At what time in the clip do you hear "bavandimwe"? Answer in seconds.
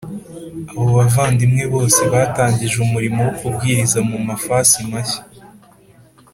0.99-1.63